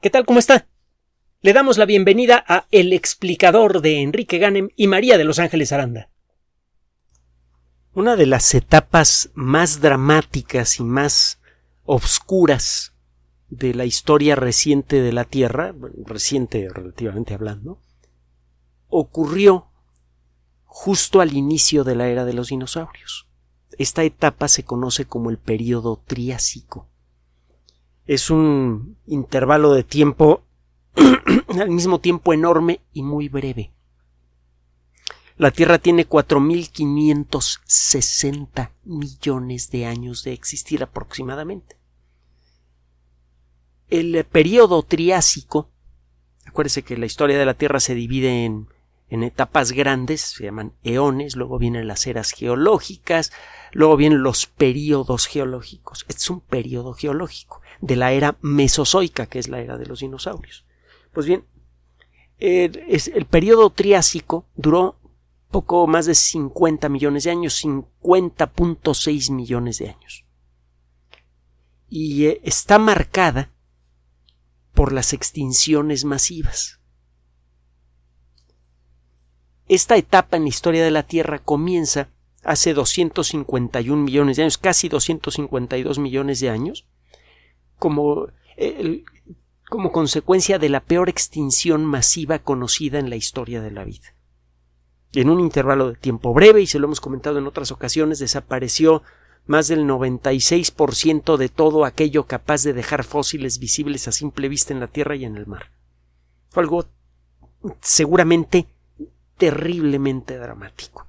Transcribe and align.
¿Qué 0.00 0.10
tal? 0.10 0.26
¿Cómo 0.26 0.38
está? 0.38 0.68
Le 1.40 1.54
damos 1.54 1.78
la 1.78 1.86
bienvenida 1.86 2.44
a 2.46 2.66
El 2.70 2.92
explicador 2.92 3.80
de 3.80 4.02
Enrique 4.02 4.36
Ganem 4.36 4.68
y 4.76 4.88
María 4.88 5.16
de 5.16 5.24
Los 5.24 5.38
Ángeles 5.38 5.72
Aranda. 5.72 6.10
Una 7.94 8.14
de 8.14 8.26
las 8.26 8.54
etapas 8.54 9.30
más 9.32 9.80
dramáticas 9.80 10.80
y 10.80 10.84
más 10.84 11.40
obscuras 11.84 12.92
de 13.48 13.72
la 13.72 13.86
historia 13.86 14.36
reciente 14.36 15.00
de 15.00 15.12
la 15.14 15.24
Tierra, 15.24 15.74
reciente 16.04 16.68
relativamente 16.68 17.32
hablando, 17.32 17.80
ocurrió 18.88 19.68
justo 20.64 21.22
al 21.22 21.32
inicio 21.32 21.84
de 21.84 21.96
la 21.96 22.08
era 22.08 22.26
de 22.26 22.34
los 22.34 22.48
dinosaurios. 22.48 23.28
Esta 23.78 24.04
etapa 24.04 24.48
se 24.48 24.62
conoce 24.62 25.06
como 25.06 25.30
el 25.30 25.38
período 25.38 26.02
Triásico 26.06 26.90
es 28.06 28.30
un 28.30 28.96
intervalo 29.06 29.74
de 29.74 29.84
tiempo 29.84 30.42
al 31.48 31.68
mismo 31.70 32.00
tiempo 32.00 32.32
enorme 32.32 32.80
y 32.92 33.02
muy 33.02 33.28
breve. 33.28 33.72
La 35.36 35.50
Tierra 35.50 35.78
tiene 35.78 36.08
4.560 36.08 38.70
millones 38.84 39.70
de 39.70 39.84
años 39.84 40.24
de 40.24 40.32
existir 40.32 40.82
aproximadamente. 40.82 41.76
El 43.88 44.24
periodo 44.24 44.82
Triásico, 44.82 45.68
acuérdese 46.46 46.82
que 46.82 46.96
la 46.96 47.04
historia 47.04 47.38
de 47.38 47.44
la 47.44 47.52
Tierra 47.54 47.80
se 47.80 47.94
divide 47.94 48.46
en, 48.46 48.68
en 49.08 49.22
etapas 49.22 49.72
grandes, 49.72 50.20
se 50.20 50.44
llaman 50.44 50.72
eones, 50.82 51.36
luego 51.36 51.58
vienen 51.58 51.86
las 51.86 52.06
eras 52.06 52.32
geológicas, 52.32 53.32
luego 53.72 53.96
vienen 53.96 54.22
los 54.22 54.46
períodos 54.46 55.26
geológicos. 55.26 56.04
Este 56.08 56.20
es 56.20 56.30
un 56.30 56.40
periodo 56.40 56.92
geológico 56.92 57.60
de 57.80 57.96
la 57.96 58.12
era 58.12 58.36
mesozoica, 58.40 59.26
que 59.26 59.38
es 59.38 59.48
la 59.48 59.60
era 59.60 59.76
de 59.76 59.86
los 59.86 60.00
dinosaurios. 60.00 60.64
Pues 61.12 61.26
bien, 61.26 61.44
el, 62.38 63.26
periodo 63.26 63.70
Triásico 63.70 64.46
duró 64.56 64.98
poco 65.50 65.86
más 65.86 66.06
de 66.06 66.14
50 66.14 66.88
millones 66.88 67.24
de 67.24 67.30
años, 67.30 67.64
50.6 67.64 69.32
millones 69.32 69.78
de 69.78 69.88
años. 69.88 70.24
Y 71.88 72.26
eh, 72.26 72.40
está 72.42 72.78
marcada 72.78 73.52
por 74.74 74.92
las 74.92 75.12
extinciones 75.12 76.04
masivas. 76.04 76.75
Esta 79.68 79.96
etapa 79.96 80.36
en 80.36 80.44
la 80.44 80.48
historia 80.48 80.84
de 80.84 80.90
la 80.90 81.02
Tierra 81.02 81.40
comienza 81.40 82.08
hace 82.44 82.72
251 82.72 84.02
millones 84.02 84.36
de 84.36 84.44
años, 84.44 84.58
casi 84.58 84.88
252 84.88 85.98
millones 85.98 86.38
de 86.38 86.50
años, 86.50 86.86
como, 87.78 88.28
como 89.68 89.90
consecuencia 89.90 90.60
de 90.60 90.68
la 90.68 90.80
peor 90.80 91.08
extinción 91.08 91.84
masiva 91.84 92.38
conocida 92.38 93.00
en 93.00 93.10
la 93.10 93.16
historia 93.16 93.60
de 93.60 93.72
la 93.72 93.84
vida. 93.84 94.14
En 95.12 95.30
un 95.30 95.40
intervalo 95.40 95.90
de 95.90 95.96
tiempo 95.96 96.32
breve, 96.32 96.62
y 96.62 96.66
se 96.66 96.78
lo 96.78 96.86
hemos 96.86 97.00
comentado 97.00 97.38
en 97.38 97.46
otras 97.48 97.72
ocasiones, 97.72 98.20
desapareció 98.20 99.02
más 99.46 99.66
del 99.66 99.84
96% 99.84 101.36
de 101.36 101.48
todo 101.48 101.84
aquello 101.84 102.26
capaz 102.26 102.62
de 102.62 102.72
dejar 102.72 103.02
fósiles 103.02 103.58
visibles 103.58 104.06
a 104.06 104.12
simple 104.12 104.48
vista 104.48 104.72
en 104.72 104.80
la 104.80 104.88
Tierra 104.88 105.16
y 105.16 105.24
en 105.24 105.36
el 105.36 105.46
mar. 105.46 105.72
Fue 106.50 106.62
algo 106.62 106.86
seguramente 107.80 108.66
terriblemente 109.36 110.38
dramático. 110.38 111.06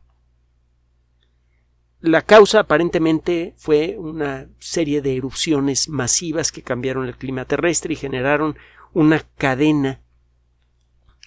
La 1.99 2.21
causa 2.21 2.59
aparentemente 2.59 3.53
fue 3.57 3.95
una 3.97 4.47
serie 4.59 5.01
de 5.01 5.17
erupciones 5.17 5.89
masivas 5.89 6.51
que 6.51 6.61
cambiaron 6.61 7.07
el 7.07 7.17
clima 7.17 7.45
terrestre 7.45 7.93
y 7.93 7.97
generaron 7.97 8.55
una 8.93 9.19
cadena 9.37 10.01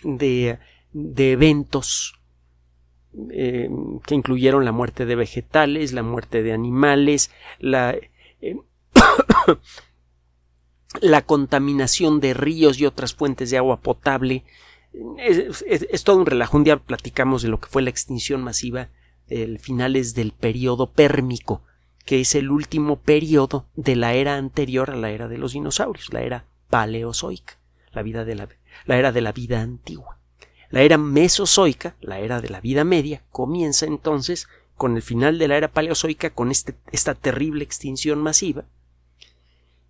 de, 0.02 0.58
de 0.92 1.32
eventos 1.32 2.14
eh, 3.30 3.68
que 4.06 4.14
incluyeron 4.14 4.64
la 4.64 4.70
muerte 4.70 5.04
de 5.04 5.16
vegetales, 5.16 5.92
la 5.92 6.04
muerte 6.04 6.44
de 6.44 6.52
animales, 6.52 7.32
la, 7.58 7.96
eh, 8.40 8.56
la 11.00 11.22
contaminación 11.22 12.20
de 12.20 12.34
ríos 12.34 12.78
y 12.78 12.86
otras 12.86 13.14
fuentes 13.14 13.50
de 13.50 13.58
agua 13.58 13.80
potable. 13.80 14.44
Es, 15.18 15.64
es, 15.66 16.04
todo 16.04 16.16
un 16.16 16.26
relajo. 16.26 16.56
Un 16.56 16.64
día 16.64 16.76
platicamos 16.76 17.42
de 17.42 17.48
lo 17.48 17.60
que 17.60 17.68
fue 17.68 17.82
la 17.82 17.90
extinción 17.90 18.42
masiva 18.42 18.88
el 19.28 19.58
finales 19.60 20.14
del 20.14 20.32
periodo 20.32 20.90
pérmico, 20.90 21.62
que 22.04 22.20
es 22.20 22.34
el 22.34 22.50
último 22.50 22.96
periodo 22.96 23.66
de 23.76 23.94
la 23.94 24.14
era 24.14 24.36
anterior 24.36 24.90
a 24.90 24.96
la 24.96 25.10
era 25.10 25.28
de 25.28 25.38
los 25.38 25.52
dinosaurios, 25.52 26.12
la 26.12 26.22
era 26.22 26.46
paleozoica, 26.68 27.58
la, 27.92 28.02
vida 28.02 28.24
de 28.24 28.34
la, 28.34 28.48
la 28.86 28.98
era 28.98 29.12
de 29.12 29.20
la 29.20 29.32
vida 29.32 29.60
antigua. 29.60 30.18
La 30.70 30.82
era 30.82 30.98
mesozoica, 30.98 31.96
la 32.00 32.18
era 32.18 32.40
de 32.40 32.48
la 32.48 32.60
vida 32.60 32.84
media, 32.84 33.22
comienza 33.30 33.86
entonces 33.86 34.48
con 34.76 34.96
el 34.96 35.02
final 35.02 35.38
de 35.38 35.48
la 35.48 35.56
era 35.56 35.68
paleozoica, 35.68 36.30
con 36.30 36.50
este, 36.50 36.74
esta 36.90 37.14
terrible 37.14 37.62
extinción 37.62 38.20
masiva, 38.20 38.64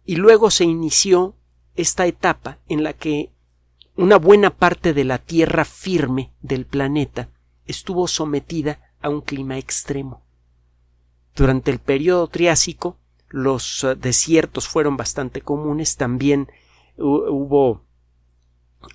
y 0.04 0.16
luego 0.16 0.50
se 0.50 0.64
inició 0.64 1.36
esta 1.76 2.06
etapa 2.06 2.58
en 2.68 2.82
la 2.82 2.92
que 2.94 3.30
una 4.00 4.16
buena 4.16 4.48
parte 4.48 4.94
de 4.94 5.04
la 5.04 5.18
tierra 5.18 5.66
firme 5.66 6.32
del 6.40 6.64
planeta 6.64 7.28
estuvo 7.66 8.08
sometida 8.08 8.94
a 9.02 9.10
un 9.10 9.20
clima 9.20 9.58
extremo. 9.58 10.22
Durante 11.36 11.70
el 11.70 11.80
periodo 11.80 12.26
Triásico, 12.28 12.96
los 13.28 13.84
eh, 13.84 13.96
desiertos 13.96 14.68
fueron 14.68 14.96
bastante 14.96 15.42
comunes, 15.42 15.98
también 15.98 16.50
hubo 16.96 17.84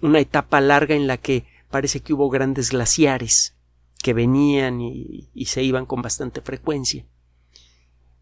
una 0.02 0.20
etapa 0.20 0.60
larga 0.60 0.96
en 0.96 1.06
la 1.06 1.18
que 1.18 1.46
parece 1.70 2.00
que 2.00 2.14
hubo 2.14 2.32
grandes 2.32 2.72
glaciares 2.72 3.56
que 4.02 4.14
venían 4.14 4.82
y, 4.82 5.30
y 5.36 5.46
se 5.46 5.62
iban 5.62 5.86
con 5.86 6.02
bastante 6.02 6.42
frecuencia. 6.42 7.06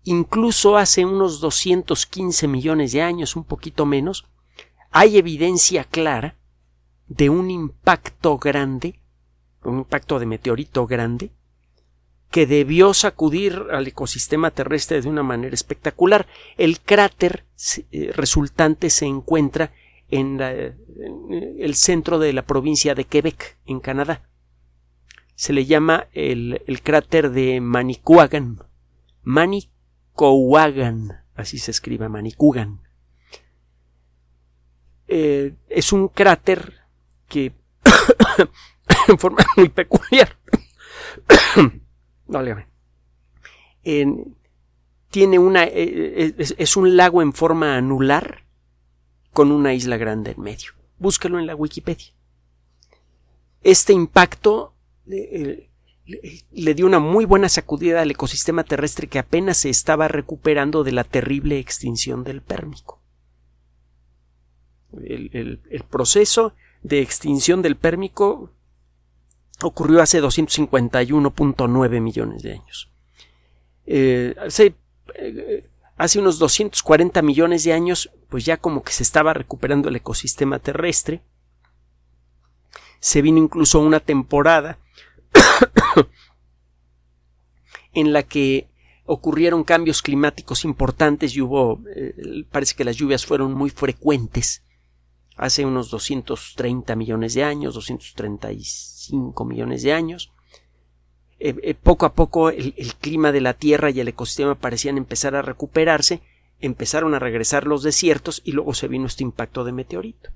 Incluso 0.03 0.75
hace 0.75 1.05
unos 1.05 1.39
215 1.39 2.45
millones 2.49 2.91
de 2.91 3.01
años, 3.01 3.37
un 3.37 3.45
poquito 3.45 3.85
menos, 3.85 4.25
hay 4.91 5.17
evidencia 5.17 5.85
clara 5.85 6.35
de 7.15 7.29
un 7.29 7.51
impacto 7.51 8.37
grande, 8.37 8.99
un 9.63 9.79
impacto 9.79 10.19
de 10.19 10.25
meteorito 10.25 10.87
grande, 10.87 11.31
que 12.31 12.47
debió 12.47 12.95
sacudir 12.95 13.67
al 13.71 13.85
ecosistema 13.85 14.49
terrestre 14.51 15.01
de 15.01 15.09
una 15.09 15.21
manera 15.21 15.53
espectacular. 15.53 16.25
El 16.57 16.79
cráter 16.79 17.45
eh, 17.91 18.11
resultante 18.15 18.89
se 18.89 19.05
encuentra 19.05 19.71
en, 20.09 20.41
el 20.41 21.75
centro 21.75 22.17
de 22.19 22.33
la 22.33 22.43
provincia 22.43 22.95
de 22.95 23.05
Quebec, 23.05 23.57
en 23.65 23.79
Canadá. 23.79 24.27
Se 25.35 25.53
le 25.53 25.65
llama 25.65 26.07
el, 26.13 26.61
cráter 26.83 27.29
de 27.29 27.61
Manicouagan. 27.61 28.59
Manicouagan, 29.21 31.23
así 31.35 31.59
se 31.59 31.71
escribe 31.71 32.09
Manicouagan. 32.09 32.81
Eh, 35.07 35.55
es 35.69 35.93
un 35.93 36.07
cráter 36.07 36.82
que 37.33 37.51
en 39.07 39.17
forma 39.17 39.43
muy 39.57 39.69
peculiar 39.69 40.37
tiene 45.09 45.39
una. 45.39 45.63
Eh, 45.63 45.73
eh, 46.37 46.53
es, 46.57 46.77
un 46.77 46.95
lago 46.95 47.23
en 47.23 47.33
forma 47.33 47.75
anular 47.75 48.45
con 49.31 49.51
una 49.51 49.73
isla 49.73 49.97
grande 49.97 50.31
en 50.31 50.41
medio. 50.41 50.73
Búscalo 50.99 51.39
en 51.39 51.47
la 51.47 51.55
Wikipedia. 51.55 52.13
Este 53.63 53.93
impacto 53.93 54.75
eh, 55.09 55.69
le 56.51 56.73
dio 56.75 56.85
una 56.85 56.99
muy 56.99 57.25
buena 57.25 57.49
sacudida 57.49 58.01
al 58.01 58.11
ecosistema 58.11 58.63
terrestre 58.63 59.07
que 59.07 59.19
apenas 59.19 59.57
se 59.57 59.69
estaba 59.69 60.07
recuperando 60.07 60.83
de 60.83 60.91
la 60.91 61.03
terrible 61.03 61.57
extinción 61.57 62.23
del 62.23 62.41
Pérmico. 62.41 63.01
el 65.01 65.59
proceso 65.89 66.53
de 66.83 67.01
extinción 67.01 67.61
del 67.61 67.77
Pérmico 67.77 68.51
ocurrió 69.61 70.01
hace 70.01 70.21
251.9 70.21 72.01
millones 72.01 72.43
de 72.43 72.53
años. 72.53 72.91
Eh, 73.85 74.35
hace, 74.39 74.75
eh, 75.15 75.69
hace 75.97 76.19
unos 76.19 76.39
240 76.39 77.21
millones 77.21 77.63
de 77.63 77.73
años, 77.73 78.11
pues 78.29 78.45
ya 78.45 78.57
como 78.57 78.83
que 78.83 78.91
se 78.91 79.03
estaba 79.03 79.33
recuperando 79.33 79.89
el 79.89 79.95
ecosistema 79.95 80.59
terrestre. 80.59 81.21
Se 82.99 83.21
vino 83.21 83.37
incluso 83.37 83.79
una 83.79 83.99
temporada 83.99 84.77
en 87.93 88.13
la 88.13 88.23
que 88.23 88.67
ocurrieron 89.05 89.63
cambios 89.63 90.01
climáticos 90.01 90.65
importantes 90.65 91.35
y 91.35 91.41
hubo, 91.41 91.81
eh, 91.95 92.45
parece 92.51 92.75
que 92.75 92.85
las 92.85 92.95
lluvias 92.95 93.25
fueron 93.25 93.53
muy 93.53 93.69
frecuentes 93.69 94.63
hace 95.35 95.65
unos 95.65 95.89
230 95.89 96.95
millones 96.95 97.33
de 97.33 97.43
años, 97.43 97.73
235 97.73 99.45
millones 99.45 99.83
de 99.83 99.93
años. 99.93 100.31
Eh, 101.39 101.55
eh, 101.61 101.73
poco 101.73 102.05
a 102.05 102.13
poco 102.13 102.49
el, 102.49 102.73
clima 103.01 103.31
de 103.31 103.41
la 103.41 103.53
Tierra 103.53 103.89
y 103.89 103.99
el 103.99 104.07
ecosistema 104.07 104.55
parecían 104.55 104.97
empezar 104.97 105.35
a 105.35 105.41
recuperarse, 105.41 106.21
empezaron 106.59 107.13
a 107.15 107.19
regresar 107.19 107.67
los 107.67 107.83
desiertos 107.83 108.41
y 108.45 108.53
luego 108.53 108.73
se 108.73 108.87
vino 108.87 109.07
este 109.07 109.23
impacto 109.23 109.63
de 109.63 109.73
meteorito. 109.73 110.29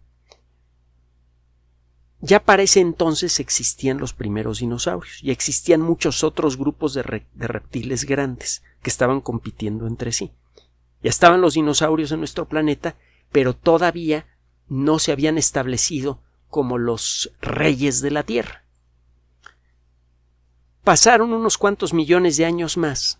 Ya 2.20 2.44
para 2.44 2.64
ese 2.64 2.80
entonces 2.80 3.40
existían 3.40 4.00
los 4.00 4.14
primeros 4.14 4.60
dinosaurios 4.60 5.24
y 5.24 5.30
existían 5.32 5.82
muchos 5.82 6.24
otros 6.24 6.58
grupos 6.58 6.94
de, 6.94 7.04
reptiles 7.04 8.06
grandes 8.06 8.64
que 8.82 8.90
estaban 8.90 9.22
compitiendo 9.22 9.86
entre 9.88 10.12
sí. 10.12 10.32
Ya 11.04 11.12
estaban 11.12 11.42
los 11.42 11.54
dinosaurios 11.54 12.12
en 12.12 12.20
nuestro 12.20 12.48
planeta, 12.48 12.96
pero 13.32 13.54
todavía 13.54 14.26
no 14.68 15.00
se 15.00 15.12
habían 15.12 15.38
establecido 15.38 16.22
como 16.50 16.78
los 16.78 17.32
reyes 17.42 18.02
de 18.02 18.12
la 18.12 18.24
Tierra. 18.24 18.64
Pasaron 20.84 21.32
unos 21.34 21.58
cuantos 21.58 21.94
millones 21.94 22.38
de 22.38 22.46
años 22.46 22.78
más 22.78 23.20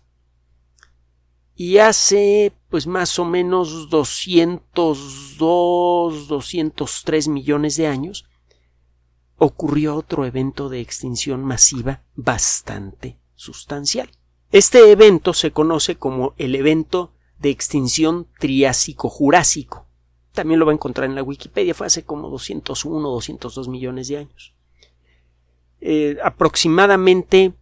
y 1.54 1.76
hace 1.78 2.52
pues 2.70 2.86
más 2.86 3.18
o 3.18 3.24
menos 3.24 3.90
202, 3.90 6.28
203 6.28 7.28
millones 7.28 7.76
de 7.76 7.88
años 7.88 8.26
ocurrió 9.38 9.96
otro 9.96 10.24
evento 10.24 10.68
de 10.68 10.80
extinción 10.80 11.42
masiva 11.44 12.04
bastante 12.14 13.18
sustancial. 13.34 14.08
Este 14.52 14.92
evento 14.92 15.34
se 15.34 15.50
conoce 15.50 15.96
como 15.96 16.34
el 16.38 16.54
evento 16.54 17.12
de 17.40 17.50
extinción 17.50 18.28
Triásico-Jurásico. 18.38 19.87
También 20.38 20.60
lo 20.60 20.66
va 20.66 20.70
a 20.70 20.76
encontrar 20.76 21.08
en 21.08 21.16
la 21.16 21.24
Wikipedia, 21.24 21.74
fue 21.74 21.88
hace 21.88 22.04
como 22.04 22.30
201, 22.30 23.08
202 23.08 23.66
millones 23.66 24.06
de 24.06 24.18
años. 24.18 24.54
Eh, 25.80 26.16
aproximadamente 26.22 27.54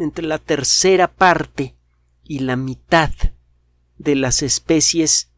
entre 0.00 0.24
la 0.24 0.38
tercera 0.38 1.08
parte 1.08 1.74
y 2.22 2.38
la 2.38 2.54
mitad 2.54 3.10
de 3.96 4.14
las 4.14 4.44
especies 4.44 5.32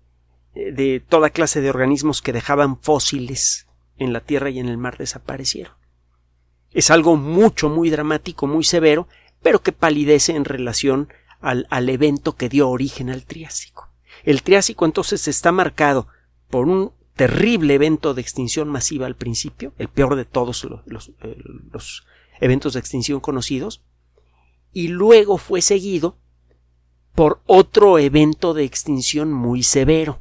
eh, 0.54 0.70
de 0.70 1.00
toda 1.00 1.30
clase 1.30 1.62
de 1.62 1.70
organismos 1.70 2.20
que 2.20 2.34
dejaban 2.34 2.78
fósiles 2.78 3.68
en 3.96 4.12
la 4.12 4.20
tierra 4.20 4.50
y 4.50 4.58
en 4.58 4.68
el 4.68 4.76
mar 4.76 4.98
desaparecieron. 4.98 5.72
Es 6.72 6.90
algo 6.90 7.16
mucho, 7.16 7.70
muy 7.70 7.88
dramático, 7.88 8.46
muy 8.46 8.64
severo, 8.64 9.08
pero 9.40 9.62
que 9.62 9.72
palidece 9.72 10.36
en 10.36 10.44
relación 10.44 11.08
al, 11.40 11.66
al 11.70 11.88
evento 11.88 12.36
que 12.36 12.50
dio 12.50 12.68
origen 12.68 13.08
al 13.08 13.24
Triásico. 13.24 13.89
El 14.24 14.42
Triásico 14.42 14.84
entonces 14.84 15.28
está 15.28 15.52
marcado 15.52 16.08
por 16.48 16.66
un 16.66 16.92
terrible 17.14 17.74
evento 17.74 18.14
de 18.14 18.22
extinción 18.22 18.68
masiva 18.68 19.06
al 19.06 19.14
principio, 19.14 19.74
el 19.78 19.88
peor 19.88 20.16
de 20.16 20.24
todos 20.24 20.64
los, 20.86 21.12
eh, 21.22 21.36
los, 21.70 22.06
eventos 22.40 22.72
de 22.72 22.80
extinción 22.80 23.20
conocidos, 23.20 23.82
y 24.72 24.88
luego 24.88 25.36
fue 25.36 25.60
seguido 25.60 26.16
por 27.14 27.42
otro 27.46 27.98
evento 27.98 28.54
de 28.54 28.64
extinción 28.64 29.32
muy 29.32 29.62
severo. 29.62 30.20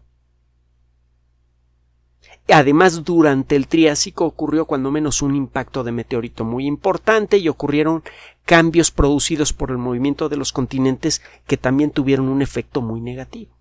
Además, 2.50 3.04
durante 3.04 3.56
el 3.56 3.68
Triásico 3.68 4.26
ocurrió 4.26 4.66
cuando 4.66 4.92
menos 4.92 5.22
un 5.22 5.36
impacto 5.36 5.84
de 5.84 5.92
meteorito 5.92 6.44
muy 6.44 6.66
importante 6.66 7.38
y 7.38 7.48
ocurrieron 7.48 8.04
cambios 8.44 8.90
producidos 8.92 9.54
por 9.54 9.70
el 9.70 9.78
movimiento 9.78 10.30
de 10.30 10.38
los 10.38 10.52
continentes 10.52 11.22
que 11.46 11.58
también 11.58 11.92
tuvieron 11.92 12.28
un 12.28 12.42
efecto 12.42 12.82
muy 12.82 13.00
negativo. 13.02 13.59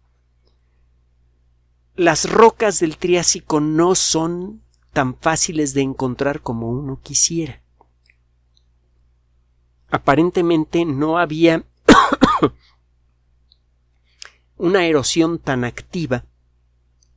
Las 1.98 2.30
rocas 2.30 2.78
del 2.78 2.96
Triásico 2.96 3.58
no 3.58 3.96
son 3.96 4.62
tan 4.92 5.16
fáciles 5.16 5.74
de 5.74 5.80
encontrar 5.80 6.42
como 6.42 6.70
uno 6.70 7.00
quisiera. 7.02 7.60
Aparentemente 9.90 10.84
no 10.84 11.18
había 11.18 11.64
una 14.58 14.86
erosión 14.86 15.40
tan 15.40 15.64
activa 15.64 16.24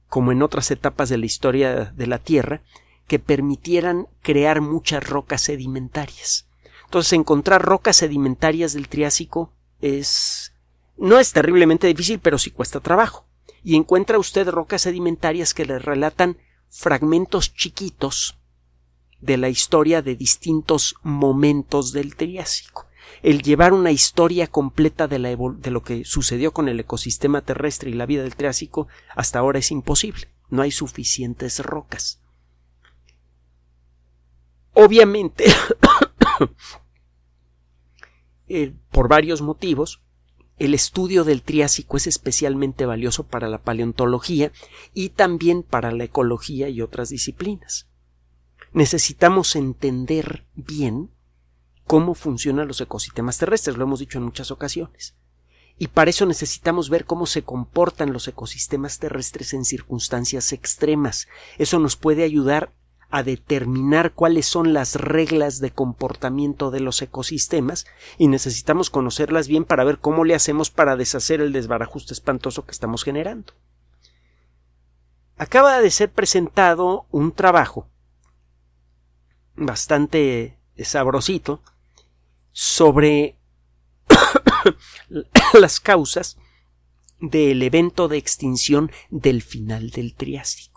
como 0.07 0.31
en 0.31 0.41
otras 0.41 0.71
etapas 0.71 1.09
de 1.09 1.19
la 1.19 1.27
historia 1.27 1.93
de 1.95 2.07
la 2.07 2.17
Tierra, 2.17 2.63
que 3.05 3.19
permitieran 3.19 4.07
crear 4.23 4.61
muchas 4.61 5.07
rocas 5.07 5.41
sedimentarias. 5.41 6.47
Entonces, 6.85 7.13
encontrar 7.13 7.61
rocas 7.61 7.97
sedimentarias 7.97 8.73
del 8.73 8.87
Triásico 8.87 9.53
es 9.79 10.53
no 10.97 11.19
es 11.19 11.33
terriblemente 11.33 11.85
difícil, 11.85 12.19
pero 12.19 12.39
sí 12.39 12.49
cuesta 12.49 12.79
trabajo. 12.79 13.27
Y 13.63 13.75
encuentra 13.75 14.19
usted 14.19 14.47
rocas 14.49 14.83
sedimentarias 14.83 15.53
que 15.53 15.65
le 15.65 15.79
relatan 15.79 16.37
fragmentos 16.69 17.53
chiquitos 17.53 18.37
de 19.19 19.37
la 19.37 19.49
historia 19.49 20.01
de 20.01 20.15
distintos 20.15 20.95
momentos 21.03 21.91
del 21.91 22.15
Triásico 22.15 22.87
el 23.23 23.41
llevar 23.41 23.73
una 23.73 23.91
historia 23.91 24.47
completa 24.47 25.07
de, 25.07 25.19
lo 25.19 25.83
que 25.83 26.05
sucedió 26.05 26.53
con 26.53 26.67
el 26.69 26.79
ecosistema 26.79 27.41
terrestre 27.41 27.89
y 27.89 27.93
la 27.93 28.05
vida 28.05 28.23
del 28.23 28.35
Triásico 28.35 28.87
hasta 29.15 29.39
ahora 29.39 29.59
es 29.59 29.71
imposible. 29.71 30.27
No 30.49 30.61
hay 30.61 30.71
suficientes 30.71 31.59
rocas. 31.59 32.19
Obviamente, 34.73 35.45
por 38.91 39.07
varios 39.07 39.41
motivos, 39.41 40.01
el 40.59 40.73
estudio 40.73 41.23
del 41.23 41.41
Triásico 41.41 41.97
es 41.97 42.07
especialmente 42.07 42.85
valioso 42.85 43.25
para 43.25 43.49
la 43.49 43.61
paleontología 43.61 44.51
y 44.93 45.09
también 45.09 45.63
para 45.63 45.91
la 45.91 46.03
ecología 46.03 46.69
y 46.69 46.81
otras 46.81 47.09
disciplinas. 47.09 47.87
Necesitamos 48.71 49.55
entender 49.55 50.45
bien 50.55 51.11
cómo 51.85 52.13
funcionan 52.13 52.67
los 52.67 52.79
ecosistemas 52.79 53.37
terrestres, 53.37 53.77
lo 53.77 53.83
hemos 53.83 53.99
dicho 53.99 54.17
en 54.17 54.25
muchas 54.25 54.51
ocasiones. 54.51 55.15
Y 55.77 55.87
para 55.87 56.11
eso 56.11 56.25
necesitamos 56.27 56.89
ver 56.89 57.05
cómo 57.05 57.25
se 57.25 57.41
comportan 57.41 58.13
los 58.13 58.27
ecosistemas 58.27 58.99
terrestres 58.99 59.53
en 59.53 59.65
circunstancias 59.65 60.53
extremas. 60.53 61.27
Eso 61.57 61.79
nos 61.79 61.95
puede 61.95 62.23
ayudar 62.23 62.71
a 63.11 63.23
determinar 63.23 64.13
cuáles 64.13 64.45
son 64.45 64.73
las 64.73 64.95
reglas 64.95 65.59
de 65.59 65.71
comportamiento 65.71 66.71
de 66.71 66.79
los 66.79 67.01
ecosistemas 67.01 67.85
y 68.17 68.27
necesitamos 68.27 68.89
conocerlas 68.89 69.47
bien 69.47 69.65
para 69.65 69.83
ver 69.83 69.99
cómo 69.99 70.23
le 70.23 70.33
hacemos 70.33 70.69
para 70.71 70.95
deshacer 70.95 71.41
el 71.41 71.51
desbarajuste 71.53 72.13
espantoso 72.13 72.65
que 72.65 72.71
estamos 72.71 73.03
generando. 73.03 73.53
Acaba 75.37 75.79
de 75.81 75.91
ser 75.91 76.11
presentado 76.11 77.05
un 77.11 77.31
trabajo 77.31 77.87
bastante 79.55 80.57
sabrosito 80.77 81.61
sobre 82.51 83.37
las 85.53 85.79
causas 85.79 86.37
del 87.19 87.61
evento 87.61 88.07
de 88.07 88.17
extinción 88.17 88.91
del 89.09 89.41
final 89.41 89.91
del 89.91 90.15
Triásico. 90.15 90.70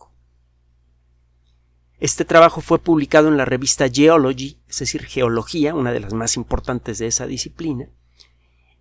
Este 2.01 2.25
trabajo 2.25 2.61
fue 2.61 2.79
publicado 2.79 3.29
en 3.29 3.37
la 3.37 3.45
revista 3.45 3.89
Geology, 3.89 4.59
es 4.69 4.79
decir, 4.79 5.05
Geología, 5.05 5.75
una 5.75 5.93
de 5.93 6.01
las 6.01 6.13
más 6.13 6.37
importantes 6.37 6.99
de 6.99 7.07
esa 7.07 7.27
disciplina, 7.27 7.89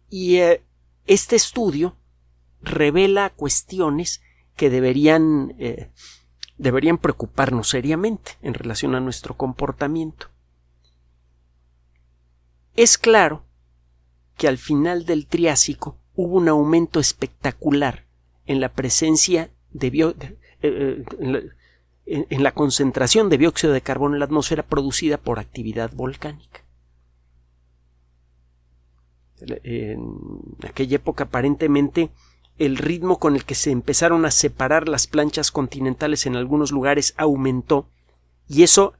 y 0.10 0.38
eh, 0.38 0.64
este 1.06 1.36
estudio 1.36 1.96
revela 2.62 3.30
cuestiones 3.30 4.22
que 4.56 4.70
deberían, 4.70 5.56
eh, 5.60 5.90
deberían 6.58 6.98
preocuparnos 6.98 7.70
seriamente 7.70 8.34
en 8.42 8.54
relación 8.54 8.96
a 8.96 9.00
nuestro 9.00 9.36
comportamiento. 9.36 10.28
Es 12.76 12.98
claro 12.98 13.44
que 14.38 14.48
al 14.48 14.58
final 14.58 15.06
del 15.06 15.28
Triásico 15.28 15.98
hubo 16.16 16.38
un 16.38 16.50
aumento 16.50 17.00
espectacular 17.00 18.06
en 18.46 18.60
la 18.60 18.74
presencia 18.74 19.52
de 19.72 19.88
eh, 19.88 20.16
eh, 20.62 21.50
concentración 22.54 23.30
de 23.30 23.38
dióxido 23.38 23.74
de 23.74 23.82
carbono 23.82 24.16
en 24.16 24.20
la 24.20 24.26
atmósfera 24.26 24.64
producida 24.64 25.18
por 25.18 25.40
actividad 25.40 25.92
volcánica. 25.94 26.64
En 29.40 30.08
aquella 30.68 30.98
época 30.98 31.26
aparentemente 31.26 32.12
el 32.58 32.78
ritmo 32.78 33.20
con 33.20 33.36
el 33.36 33.46
que 33.46 33.56
se 33.56 33.72
empezaron 33.72 34.26
a 34.26 34.32
separar 34.32 34.88
las 34.88 35.08
planchas 35.08 35.52
continentales 35.52 36.26
en 36.26 36.36
algunos 36.36 36.72
lugares 36.72 37.14
aumentó 37.18 37.90
y 38.48 38.64
eso 38.64 38.94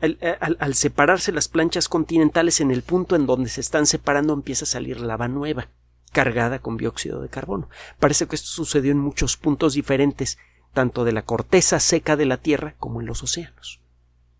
eh, 0.00 0.36
al, 0.40 0.74
separarse 0.74 1.30
las 1.30 1.48
planchas 1.48 1.88
continentales 1.88 2.60
en 2.60 2.70
el 2.70 2.82
punto 2.82 3.14
en 3.14 3.26
donde 3.26 3.48
se 3.48 3.60
están 3.60 3.86
separando 3.86 4.32
empieza 4.32 4.64
a 4.64 4.68
salir 4.68 5.00
lava 5.00 5.28
nueva, 5.28 5.68
cargada 6.12 6.58
con 6.58 6.76
dióxido 6.76 7.22
de 7.22 7.28
carbono. 7.28 7.68
Parece 8.00 8.26
que 8.26 8.34
esto 8.34 8.48
sucedió 8.48 8.90
en 8.90 8.98
muchos 8.98 9.36
puntos 9.36 9.74
diferentes, 9.74 10.38
tanto 10.72 11.04
de 11.04 11.12
la 11.12 11.22
corteza 11.22 11.80
seca 11.80 12.16
de 12.16 12.26
la 12.26 12.38
Tierra 12.38 12.74
como 12.78 13.00
en 13.00 13.06
los 13.06 13.22
océanos. 13.22 13.80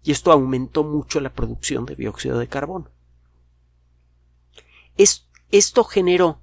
Y 0.02 0.12
esto 0.12 0.32
aumentó 0.32 0.84
mucho 0.84 1.20
la 1.20 1.32
producción 1.32 1.86
de 1.86 1.94
dióxido 1.94 2.38
de 2.38 2.48
carbono. 2.48 2.90
esto 5.50 5.84
generó 5.84 6.40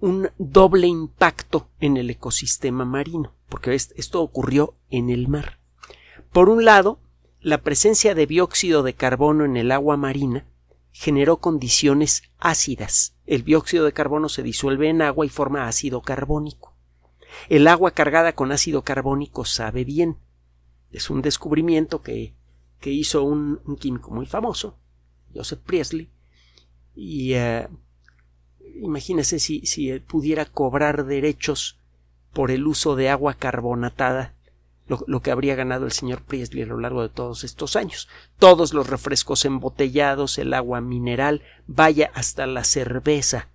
un 0.00 0.30
doble 0.38 0.86
impacto 0.86 1.68
en 1.80 1.96
el 1.96 2.08
ecosistema 2.08 2.84
marino, 2.84 3.34
porque 3.48 3.74
esto 3.74 4.22
ocurrió 4.22 4.74
en 4.90 5.10
el 5.10 5.26
mar. 5.26 5.58
Por 6.32 6.48
un 6.48 6.64
lado, 6.64 7.00
la 7.40 7.58
presencia 7.62 8.14
de 8.14 8.26
dióxido 8.26 8.82
de 8.82 8.94
carbono 8.94 9.44
en 9.44 9.56
el 9.56 9.72
agua 9.72 9.96
marina 9.96 10.46
generó 10.92 11.38
condiciones 11.38 12.22
ácidas. 12.38 13.14
El 13.26 13.44
dióxido 13.44 13.84
de 13.84 13.92
carbono 13.92 14.28
se 14.28 14.42
disuelve 14.42 14.88
en 14.88 15.02
agua 15.02 15.26
y 15.26 15.28
forma 15.28 15.66
ácido 15.66 16.02
carbónico. 16.02 16.74
El 17.48 17.66
agua 17.68 17.92
cargada 17.92 18.34
con 18.34 18.52
ácido 18.52 18.82
carbónico 18.82 19.44
sabe 19.44 19.84
bien. 19.84 20.18
Es 20.90 21.10
un 21.10 21.22
descubrimiento 21.22 22.02
que, 22.02 22.34
que 22.80 22.90
hizo 22.90 23.22
un, 23.22 23.60
químico 23.78 24.10
muy 24.10 24.26
famoso, 24.26 24.78
Joseph 25.34 25.60
Priestley, 25.64 26.10
y 26.94 27.34
uh, 27.36 27.68
imagínese 28.82 29.38
si, 29.38 29.66
si 29.66 29.98
pudiera 30.00 30.46
cobrar 30.46 31.04
derechos 31.04 31.78
por 32.32 32.50
el 32.50 32.66
uso 32.66 32.96
de 32.96 33.08
agua 33.08 33.34
carbonatada 33.34 34.34
lo, 35.06 35.20
que 35.20 35.30
habría 35.30 35.54
ganado 35.54 35.84
el 35.84 35.92
señor 35.92 36.22
Priestley 36.22 36.62
a 36.62 36.66
lo 36.66 36.78
largo 36.78 37.02
de 37.02 37.08
todos 37.08 37.44
estos 37.44 37.76
años. 37.76 38.08
Todos 38.38 38.72
los 38.72 38.88
refrescos 38.88 39.44
embotellados, 39.44 40.38
el 40.38 40.54
agua 40.54 40.80
mineral, 40.80 41.42
vaya 41.66 42.10
hasta 42.14 42.46
la 42.46 42.64
cerveza, 42.64 43.48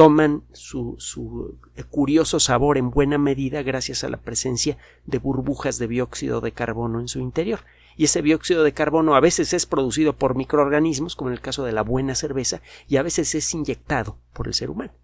toman 0.00 0.44
su, 0.54 0.94
su, 0.96 1.58
curioso 1.90 2.40
sabor 2.40 2.78
en 2.78 2.88
buena 2.88 3.18
medida 3.18 3.60
gracias 3.60 4.02
a 4.02 4.08
la 4.08 4.16
presencia 4.16 4.78
de 5.04 5.18
burbujas 5.18 5.78
de 5.78 5.88
dióxido 5.88 6.40
de 6.40 6.52
carbono 6.52 7.00
en 7.00 7.08
su 7.08 7.18
interior. 7.18 7.60
Y 7.98 8.04
ese 8.04 8.22
dióxido 8.22 8.64
de 8.64 8.72
carbono 8.72 9.14
a 9.14 9.20
veces 9.20 9.52
es 9.52 9.66
producido 9.66 10.16
por 10.16 10.36
microorganismos, 10.36 11.16
como 11.16 11.28
en 11.28 11.34
el 11.34 11.42
caso 11.42 11.64
de 11.64 11.72
la 11.72 11.82
buena 11.82 12.14
cerveza, 12.14 12.62
y 12.88 12.96
a 12.96 13.02
veces 13.02 13.34
es 13.34 13.52
inyectado 13.52 14.16
por 14.32 14.46
el 14.46 14.54
ser 14.54 14.70
humano. 14.70 14.94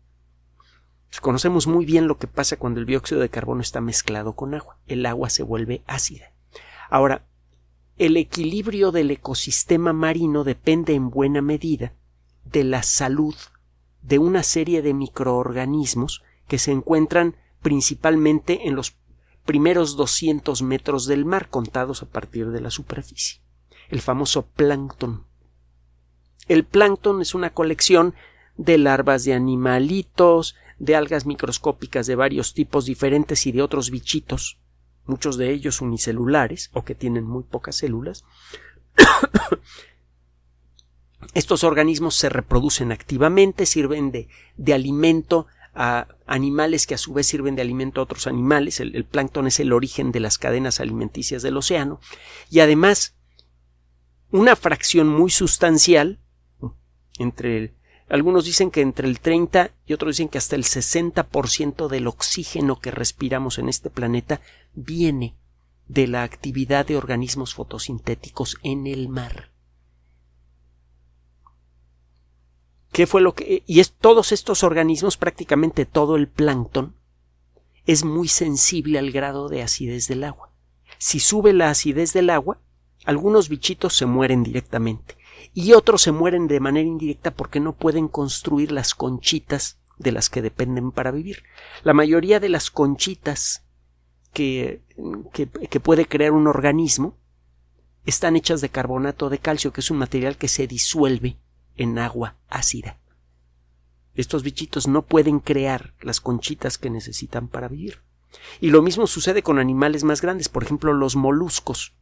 Conocemos 1.21 1.67
muy 1.67 1.85
bien 1.85 2.09
lo 2.09 2.17
que 2.17 2.27
pasa 2.27 2.57
cuando 2.57 2.81
el 2.81 2.87
dióxido 2.87 3.21
de 3.21 3.29
carbono 3.29 3.61
está 3.61 3.83
mezclado 3.83 4.33
con 4.33 4.55
agua. 4.55 4.79
El 4.87 5.05
agua 5.05 5.29
se 5.29 5.43
vuelve 5.43 5.83
ácida. 5.87 6.33
Ahora, 6.89 7.27
el 7.99 8.17
equilibrio 8.17 8.93
del 8.93 9.11
ecosistema 9.11 9.93
marino 9.93 10.43
depende 10.43 10.95
en 10.95 11.11
buena 11.11 11.43
medida 11.43 11.93
de 12.47 12.65
la 12.65 12.83
salud 12.83 13.35
de 14.07 14.19
una 14.19 14.43
serie 14.43 14.83
de 14.83 14.95
microorganismos 14.95 16.23
que 16.47 16.59
se 16.59 16.71
encuentran 16.71 17.37
principalmente 17.61 18.69
en 18.69 18.77
los 18.77 18.97
primeros 19.45 19.97
200 19.97 20.63
metros 20.63 21.07
del 21.07 21.25
mar 21.25 21.49
contados 21.49 22.03
a 22.03 22.07
partir 22.07 22.51
de 22.51 22.61
la 22.61 22.71
superficie. 22.71 23.41
El 23.89 24.01
famoso 24.01 24.47
plancton. 24.47 25.25
El 26.49 26.65
plancton 26.65 27.21
es 27.21 27.35
una 27.35 27.51
colección 27.51 28.15
de 28.57 28.79
larvas 28.79 29.25
de 29.25 29.35
animalitos, 29.35 30.55
de 30.79 30.95
algas 30.95 31.27
microscópicas 31.27 32.07
de 32.07 32.15
varios 32.15 32.55
tipos 32.55 32.87
diferentes 32.87 33.47
y 33.47 33.53
de 33.53 33.63
otros 33.63 33.91
bichitos, 33.91 34.59
muchos 35.05 35.37
de 35.37 35.51
ellos 35.51 35.81
unicelulares 35.81 36.71
o 36.73 36.85
que 36.85 36.95
tienen 36.95 37.25
muy 37.25 37.43
pocas 37.43 37.77
células. 37.77 38.25
Estos 41.35 41.65
organismos 41.65 42.15
se 42.15 42.29
reproducen 42.29 42.93
activamente, 42.93 43.67
sirven 43.67 44.11
de, 44.11 44.29
de, 44.57 44.75
alimento 44.75 45.47
a 45.75 46.09
animales 46.27 46.87
que 46.87 46.95
a 46.95 46.99
su 46.99 47.13
vez 47.13 47.27
sirven 47.27 47.57
de 47.57 47.63
alimento 47.63 48.01
a 48.01 48.05
otros 48.05 48.27
animales. 48.27 48.81
El, 48.81 49.05
plancton 49.05 49.47
es 49.47 49.61
el 49.61 49.73
origen 49.73 50.13
de 50.13 50.21
las 50.21 50.39
cadenas 50.39 50.81
alimenticias 50.81 51.43
del 51.43 51.57
océano. 51.57 52.01
Y 52.51 52.61
además, 52.61 53.15
una 54.31 54.57
fracción 54.57 55.09
muy 55.09 55.31
sustancial 55.31 56.19
entre 57.19 57.59
el 57.59 57.77
algunos 58.09 58.45
dicen 58.45 58.71
que 58.71 58.83
entre 58.83 59.09
el 59.09 59.19
30 59.19 59.73
y 59.87 59.93
otros 59.93 60.17
dicen 60.17 60.29
que 60.29 60.39
hasta 60.39 60.55
el 60.55 60.63
60% 60.63 61.89
del 61.89 62.07
oxígeno 62.07 62.79
que 62.79 62.93
respiramos 62.93 63.59
en 63.59 63.69
este 63.69 63.91
planeta 63.91 64.41
viene 64.75 65.35
de 65.89 66.07
la 66.07 66.23
actividad 66.23 66.87
de 66.87 66.97
organismos 66.97 67.55
fotosintéticos 67.55 68.59
en 68.63 68.87
el 68.87 69.09
mar. 69.09 69.51
¿Qué 72.97 73.07
fue 73.07 73.21
lo 73.21 73.35
que 73.35 73.63
y 73.67 73.81
es 73.81 73.93
todos 73.93 74.33
estos 74.33 74.65
organismos, 74.65 75.19
prácticamente 75.19 75.85
todo 75.85 76.17
el 76.17 76.29
plancton 76.29 76.97
es 77.85 78.07
muy 78.07 78.27
sensible 78.27 78.99
al 78.99 79.11
grado 79.11 79.51
de 79.51 79.61
acidez 79.61 80.09
del 80.09 80.25
agua. 80.25 80.55
Si 80.97 81.21
sube 81.21 81.53
la 81.53 81.69
acidez 81.69 82.15
del 82.15 82.31
agua, 82.31 82.59
algunos 83.05 83.51
bichitos 83.51 83.95
se 83.95 84.07
mueren 84.07 84.43
directamente 84.43 85.19
y 85.53 85.75
otros 85.75 86.01
se 86.01 86.11
mueren 86.11 86.49
de 86.49 86.59
manera 86.59 86.89
indirecta 86.89 87.35
porque 87.35 87.61
no 87.61 87.75
pueden 87.75 88.09
construir 88.09 88.73
las 88.73 88.95
conchitas 88.95 89.79
de 89.99 90.13
las 90.13 90.31
que 90.31 90.41
dependen 90.41 90.91
para 90.91 91.11
vivir. 91.11 91.43
La 91.85 91.93
mayoría 91.93 92.41
de 92.41 92.49
las 92.49 92.71
conchitas 92.71 93.63
que, 94.33 94.81
que, 95.35 95.51
que, 95.51 95.81
puede 95.81 96.07
crear 96.07 96.33
un 96.33 96.47
organismo 96.47 97.19
están 98.07 98.37
hechas 98.37 98.63
de 98.63 98.71
carbonato 98.71 99.29
de 99.29 99.39
calcio, 99.39 99.71
que 99.71 99.83
es 99.83 99.91
un 99.91 99.99
material 99.99 100.39
que 100.39 100.49
se 100.49 100.67
disuelve 100.67 101.37
en 101.77 101.99
agua 101.99 102.37
ácida. 102.49 102.99
Estos 104.15 104.43
bichitos 104.43 104.89
no 104.89 105.03
pueden 105.03 105.41
crear 105.41 105.95
las 106.01 106.21
conchitas 106.21 106.79
que 106.79 106.91
necesitan 106.91 107.49
para 107.49 107.69
vivir. 107.69 108.01
Y 108.61 108.71
lo 108.71 108.83
mismo 108.83 109.07
sucede 109.07 109.43
con 109.43 109.59
animales 109.59 110.05
más 110.05 110.23
grandes, 110.23 110.49
por 110.49 110.63
ejemplo 110.63 110.93
los 110.93 111.17
moluscos. 111.17 111.95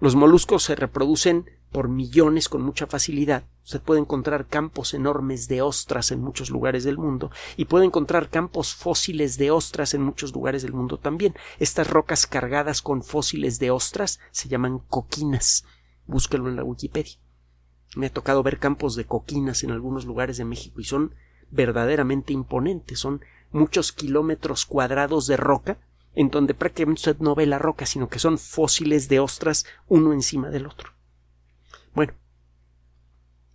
Los 0.00 0.16
moluscos 0.16 0.62
se 0.62 0.74
reproducen 0.74 1.46
por 1.72 1.88
millones 1.88 2.48
con 2.48 2.62
mucha 2.62 2.86
facilidad. 2.86 3.44
Usted 3.64 3.80
puede 3.80 4.00
encontrar 4.00 4.46
campos 4.46 4.94
enormes 4.94 5.48
de 5.48 5.62
ostras 5.62 6.12
en 6.12 6.20
muchos 6.20 6.50
lugares 6.50 6.84
del 6.84 6.98
mundo 6.98 7.30
y 7.56 7.64
puede 7.64 7.84
encontrar 7.84 8.28
campos 8.28 8.74
fósiles 8.74 9.38
de 9.38 9.50
ostras 9.50 9.94
en 9.94 10.02
muchos 10.02 10.32
lugares 10.32 10.62
del 10.62 10.72
mundo 10.72 10.98
también. 10.98 11.34
Estas 11.58 11.88
rocas 11.88 12.26
cargadas 12.26 12.82
con 12.82 13.02
fósiles 13.02 13.58
de 13.58 13.70
ostras 13.70 14.20
se 14.30 14.48
llaman 14.48 14.78
coquinas. 14.78 15.64
Búsquelo 16.06 16.48
en 16.48 16.56
la 16.56 16.64
Wikipedia. 16.64 17.23
Me 17.96 18.06
ha 18.06 18.12
tocado 18.12 18.42
ver 18.42 18.58
campos 18.58 18.96
de 18.96 19.04
coquinas 19.04 19.62
en 19.62 19.70
algunos 19.70 20.04
lugares 20.04 20.36
de 20.36 20.44
México 20.44 20.80
y 20.80 20.84
son 20.84 21.14
verdaderamente 21.50 22.32
imponentes. 22.32 22.98
Son 22.98 23.20
muchos 23.52 23.92
kilómetros 23.92 24.66
cuadrados 24.66 25.26
de 25.26 25.36
roca 25.36 25.78
en 26.14 26.30
donde 26.30 26.54
prácticamente 26.54 27.10
usted 27.10 27.18
no 27.18 27.34
ve 27.34 27.46
la 27.46 27.58
roca, 27.58 27.86
sino 27.86 28.08
que 28.08 28.18
son 28.18 28.38
fósiles 28.38 29.08
de 29.08 29.20
ostras 29.20 29.66
uno 29.88 30.12
encima 30.12 30.48
del 30.50 30.66
otro. 30.66 30.92
Bueno, 31.94 32.14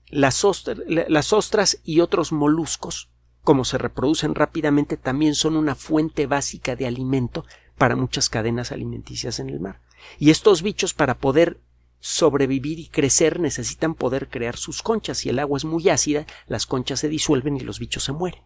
las, 0.07 0.43
ostras 0.43 1.79
y 1.83 1.99
otros 1.99 2.31
moluscos, 2.31 3.09
como 3.43 3.63
se 3.63 3.77
reproducen 3.77 4.35
rápidamente, 4.35 4.97
también 4.97 5.35
son 5.35 5.55
una 5.55 5.75
fuente 5.75 6.27
básica 6.27 6.75
de 6.75 6.87
alimento 6.87 7.45
para 7.77 7.95
muchas 7.95 8.29
cadenas 8.29 8.71
alimenticias 8.71 9.39
en 9.39 9.49
el 9.49 9.59
mar. 9.59 9.81
Y 10.17 10.31
estos 10.31 10.61
bichos, 10.61 10.93
para 10.93 11.17
poder 11.17 11.59
sobrevivir 11.99 12.79
y 12.79 12.87
crecer, 12.87 13.39
necesitan 13.39 13.93
poder 13.93 14.29
crear 14.29 14.57
sus 14.57 14.81
conchas. 14.81 15.19
Si 15.19 15.29
el 15.29 15.39
agua 15.39 15.57
es 15.57 15.65
muy 15.65 15.89
ácida, 15.89 16.25
las 16.47 16.65
conchas 16.65 16.99
se 16.99 17.09
disuelven 17.09 17.57
y 17.57 17.61
los 17.61 17.79
bichos 17.79 18.03
se 18.03 18.13
mueren. 18.13 18.41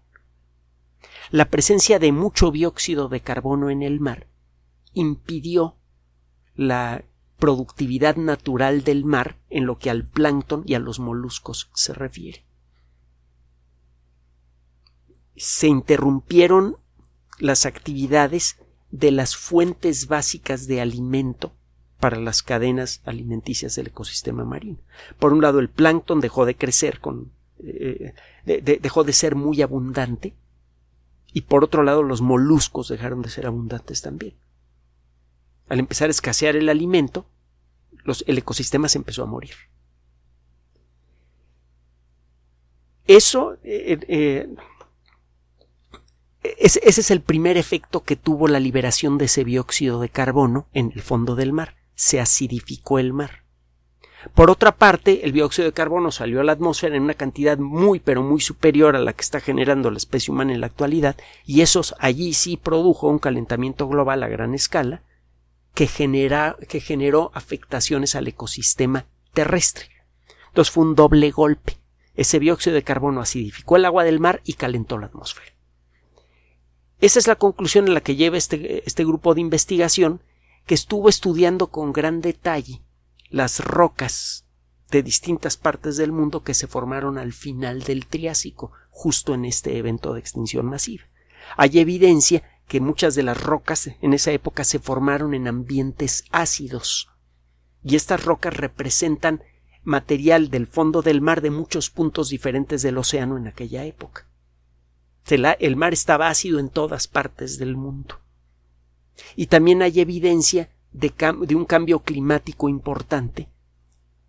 La 1.30 1.46
presencia 1.46 2.00
de 2.00 2.12
mucho 2.12 2.52
dióxido 2.52 3.10
de 3.10 3.22
carbono 3.22 3.70
en 3.70 3.82
el 3.82 4.00
mar 4.00 4.28
impidió 4.94 5.78
la 6.56 7.04
productividad 7.38 8.16
natural 8.16 8.84
del 8.84 9.06
mar 9.06 9.38
en 9.50 9.66
lo 9.66 9.78
que 9.78 9.90
al 9.90 10.08
plancton 10.08 10.64
y 10.66 10.76
a 10.76 10.80
los 10.80 11.00
moluscos 11.00 11.70
se 11.74 11.94
refiere. 11.94 12.46
Se 15.36 15.68
interrumpieron 15.68 16.78
las 17.40 17.66
actividades 17.66 18.58
de 18.92 19.12
las 19.12 19.36
fuentes 19.36 20.08
básicas 20.08 20.68
de 20.68 20.82
alimento 20.82 21.56
para 22.04 22.20
las 22.20 22.44
cadenas 22.44 23.00
alimenticias 23.06 23.78
del 23.78 23.88
ecosistema 23.88 24.44
marino. 24.44 24.78
Por 25.20 25.32
un 25.32 25.42
lado, 25.42 25.60
el 25.60 25.70
plancton 25.70 26.20
dejó 26.20 26.46
de 26.46 26.58
crecer 26.58 27.00
eh, 27.64 28.14
dejó 28.82 29.06
de 29.06 29.14
ser 29.14 29.36
muy 29.36 29.62
abundante 29.62 30.34
y 31.32 31.44
por 31.44 31.64
otro 31.64 31.82
lado 31.82 32.04
los 32.04 32.20
moluscos 32.20 32.90
dejaron 32.90 33.22
de 33.22 33.30
ser 33.30 33.46
abundantes 33.46 34.02
también. 34.02 34.34
Al 35.70 35.80
empezar 35.80 36.10
a 36.10 36.12
escasear 36.12 36.58
el 36.58 36.68
alimento, 36.68 37.26
el 38.28 38.38
ecosistema 38.38 38.90
se 38.90 38.98
empezó 38.98 39.24
a 39.24 39.28
morir. 39.28 39.54
Eso, 43.08 43.54
eh, 43.64 43.98
eh, 44.10 44.50
ese 46.44 46.82
es 46.84 47.12
el 47.12 47.22
primer 47.22 47.56
efecto 47.56 48.04
que 48.04 48.18
tuvo 48.18 48.50
la 48.50 48.60
liberación 48.60 49.18
de 49.18 49.24
ese 49.24 49.46
dióxido 49.46 50.02
de 50.02 50.10
carbono 50.10 50.68
en 50.74 50.92
el 50.94 51.02
fondo 51.02 51.36
del 51.36 51.54
mar. 51.54 51.82
Se 51.96 52.20
acidificó 52.20 53.00
el 53.00 53.14
mar. 53.14 53.44
Por 54.34 54.50
otra 54.50 54.76
parte, 54.76 55.26
el 55.26 55.34
dióxido 55.34 55.66
de 55.68 55.74
carbono 55.74 56.12
salió 56.12 56.40
a 56.40 56.44
la 56.44 56.54
atmósfera 56.54 56.96
en 56.96 57.04
una 57.04 57.14
cantidad 57.14 57.58
muy 57.58 58.00
pero 58.00 58.24
muy 58.24 58.40
superior 58.40 58.96
a 58.96 59.00
la 59.00 59.14
que 59.14 59.22
está 59.22 59.42
generando 59.42 59.92
la 59.92 59.98
especie 59.98 60.32
humana 60.32 60.54
en 60.54 60.62
la 60.62 60.68
actualidad, 60.68 61.18
y 61.46 61.62
eso 61.62 61.82
allí 62.00 62.34
sí 62.34 62.58
produjo 62.58 63.10
un 63.10 63.20
calentamiento 63.20 63.88
global 63.88 64.24
a 64.24 64.28
gran 64.30 64.54
escala, 64.54 65.02
que, 65.74 65.88
genera, 65.88 66.56
que 66.70 66.80
generó 66.80 67.32
afectaciones 67.34 68.16
al 68.16 68.28
ecosistema 68.28 69.06
terrestre. 69.34 69.90
Entonces 70.50 70.72
fue 70.72 70.86
un 70.86 70.96
doble 70.96 71.32
golpe. 71.32 71.78
Ese 72.16 72.40
dióxido 72.40 72.76
de 72.76 72.84
carbono 72.84 73.22
acidificó 73.22 73.76
el 73.76 73.86
agua 73.86 74.04
del 74.04 74.20
mar 74.20 74.42
y 74.46 74.54
calentó 74.54 75.00
la 75.00 75.08
atmósfera. 75.08 75.52
Esa 77.02 77.20
es 77.20 77.28
la 77.28 77.36
conclusión 77.36 77.88
en 77.88 77.96
la 77.96 78.02
que 78.02 78.16
lleva 78.16 78.38
este, 78.38 78.84
este 78.86 79.04
grupo 79.04 79.34
de 79.34 79.42
investigación 79.42 80.22
que 80.66 80.76
estuvo 80.76 81.10
estudiando 81.10 81.68
con 81.68 81.94
gran 81.94 82.22
detalle 82.22 82.82
las 83.30 83.60
rocas 83.60 84.46
de 84.90 85.04
distintas 85.04 85.58
partes 85.58 85.98
del 85.98 86.12
mundo 86.12 86.44
que 86.44 86.54
se 86.54 86.68
formaron 86.68 87.18
al 87.18 87.34
final 87.34 87.82
del 87.82 88.06
Triásico, 88.06 88.72
justo 88.92 89.34
en 89.34 89.46
este 89.46 89.78
evento 89.78 90.14
de 90.14 90.20
extinción 90.20 90.68
masiva. 90.68 91.06
Hay 91.58 91.80
evidencia 91.80 92.44
que 92.68 92.80
muchas 92.80 93.16
de 93.16 93.24
las 93.24 93.42
rocas 93.42 93.90
en 94.02 94.14
esa 94.14 94.32
época 94.32 94.64
se 94.64 94.80
formaron 94.80 95.34
en 95.34 95.48
ambientes 95.48 96.26
ácidos. 96.32 97.10
Y 97.84 97.96
estas 97.96 98.24
rocas 98.24 98.56
representan 98.56 99.44
material 99.84 100.50
del 100.50 100.68
fondo 100.68 101.02
del 101.02 101.22
mar 101.22 101.42
de 101.42 101.52
muchos 101.52 101.90
puntos 101.90 102.30
diferentes 102.30 102.82
del 102.82 102.98
océano 102.98 103.38
en 103.38 103.48
aquella 103.48 103.84
época. 103.84 104.28
El 105.26 105.76
mar 105.76 105.94
estaba 105.94 106.30
ácido 106.30 106.60
en 106.60 106.70
todas 106.70 107.08
partes 107.08 107.58
del 107.58 107.76
mundo. 107.76 108.23
Y 109.36 109.48
también 109.48 109.82
hay 109.82 110.00
evidencia 110.00 110.70
de, 110.92 111.14
un 111.56 111.66
cambio 111.66 112.00
climático 112.00 112.70
importante 112.70 113.50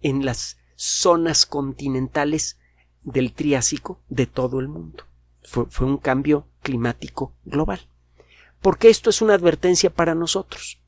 en 0.01 0.25
las 0.25 0.59
zonas 0.77 1.47
continentales 1.47 2.59
del 3.03 3.33
Triásico 3.33 4.01
de 4.09 4.27
todo 4.27 4.61
el 4.61 4.69
mundo. 4.69 5.05
Fue, 5.43 5.67
fue, 5.67 5.87
un 5.87 5.99
cambio 5.99 6.47
climático 6.63 7.35
global. 7.45 7.81
Porque 8.61 8.89
esto 8.89 9.11
es 9.11 9.21
una 9.21 9.35
advertencia 9.35 9.91
para 9.91 10.15
nosotros. 10.15 10.81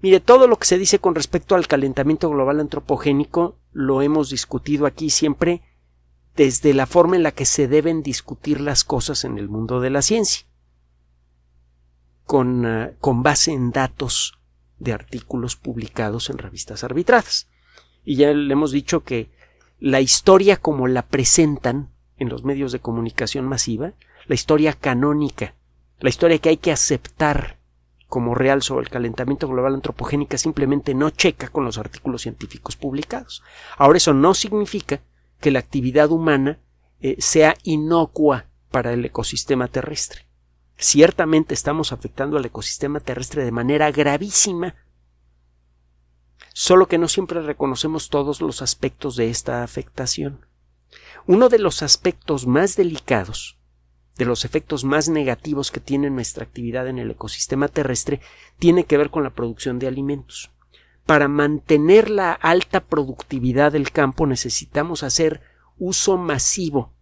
Mire, 0.00 0.20
todo 0.20 0.46
lo 0.46 0.58
que 0.58 0.66
se 0.66 0.78
dice 0.78 0.98
con 0.98 1.14
respecto 1.14 1.54
al 1.54 1.66
calentamiento 1.66 2.28
global 2.28 2.60
antropogénico 2.60 3.58
lo 3.72 4.02
hemos 4.02 4.30
discutido 4.30 4.86
aquí 4.86 5.10
siempre 5.10 5.62
desde 6.36 6.74
la 6.74 6.86
forma 6.86 7.16
en 7.16 7.22
la 7.22 7.32
que 7.32 7.46
se 7.46 7.66
deben 7.66 8.02
discutir 8.02 8.60
las 8.60 8.84
cosas 8.84 9.24
en 9.24 9.38
el 9.38 9.48
mundo 9.48 9.80
de 9.80 9.90
la 9.90 10.02
ciencia, 10.02 10.45
con, 12.26 12.66
uh, 12.66 12.92
con 13.00 13.22
base 13.22 13.52
en 13.52 13.70
datos 13.70 14.38
de 14.78 14.92
artículos 14.92 15.56
publicados 15.56 16.28
en 16.28 16.38
revistas 16.38 16.84
arbitradas. 16.84 17.48
Y 18.04 18.16
ya 18.16 18.32
le 18.32 18.52
hemos 18.52 18.72
dicho 18.72 19.02
que 19.04 19.30
la 19.78 20.00
historia 20.00 20.56
como 20.56 20.86
la 20.86 21.02
presentan 21.02 21.90
en 22.18 22.28
los 22.28 22.44
medios 22.44 22.72
de 22.72 22.80
comunicación 22.80 23.46
masiva, 23.46 23.92
la 24.26 24.34
historia 24.34 24.72
canónica, 24.72 25.54
la 26.00 26.08
historia 26.08 26.38
que 26.38 26.50
hay 26.50 26.56
que 26.56 26.72
aceptar 26.72 27.58
como 28.08 28.34
real 28.34 28.62
sobre 28.62 28.84
el 28.84 28.90
calentamiento 28.90 29.48
global 29.48 29.74
antropogénica 29.74 30.38
simplemente 30.38 30.94
no 30.94 31.10
checa 31.10 31.48
con 31.48 31.64
los 31.64 31.78
artículos 31.78 32.22
científicos 32.22 32.76
publicados. 32.76 33.42
Ahora 33.76 33.98
eso 33.98 34.14
no 34.14 34.34
significa 34.34 35.00
que 35.40 35.50
la 35.50 35.58
actividad 35.58 36.10
humana 36.10 36.60
eh, 37.00 37.16
sea 37.18 37.56
inocua 37.64 38.46
para 38.70 38.92
el 38.92 39.04
ecosistema 39.04 39.68
terrestre. 39.68 40.25
Ciertamente 40.78 41.54
estamos 41.54 41.92
afectando 41.92 42.36
al 42.36 42.44
ecosistema 42.44 43.00
terrestre 43.00 43.44
de 43.44 43.52
manera 43.52 43.90
gravísima, 43.90 44.74
solo 46.52 46.86
que 46.86 46.98
no 46.98 47.08
siempre 47.08 47.40
reconocemos 47.40 48.10
todos 48.10 48.40
los 48.40 48.60
aspectos 48.60 49.16
de 49.16 49.30
esta 49.30 49.62
afectación. 49.62 50.44
Uno 51.26 51.48
de 51.48 51.58
los 51.58 51.82
aspectos 51.82 52.46
más 52.46 52.76
delicados, 52.76 53.58
de 54.16 54.26
los 54.26 54.44
efectos 54.44 54.84
más 54.84 55.08
negativos 55.08 55.70
que 55.70 55.80
tiene 55.80 56.10
nuestra 56.10 56.44
actividad 56.44 56.88
en 56.88 56.98
el 56.98 57.10
ecosistema 57.10 57.68
terrestre, 57.68 58.20
tiene 58.58 58.84
que 58.84 58.98
ver 58.98 59.10
con 59.10 59.22
la 59.22 59.30
producción 59.30 59.78
de 59.78 59.88
alimentos. 59.88 60.50
Para 61.06 61.28
mantener 61.28 62.10
la 62.10 62.32
alta 62.32 62.80
productividad 62.80 63.72
del 63.72 63.92
campo 63.92 64.26
necesitamos 64.26 65.02
hacer 65.02 65.40
uso 65.78 66.16
masivo 66.16 66.92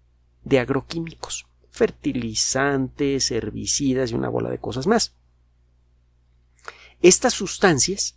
de 0.42 0.58
agroquímicos, 0.60 1.46
fertilizantes, 1.74 3.32
herbicidas 3.32 4.12
y 4.12 4.14
una 4.14 4.28
bola 4.28 4.48
de 4.48 4.58
cosas 4.58 4.86
más. 4.86 5.16
Estas 7.00 7.34
sustancias 7.34 8.16